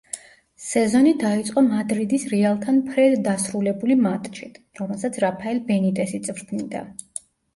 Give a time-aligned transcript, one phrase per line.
[0.67, 6.83] სეზონი დაიწყო მადრიდის „რეალთან“ ფრედ დასრულებული მატჩით, რომელსაც რაფაელ ბენიტესი წვრთნიდა.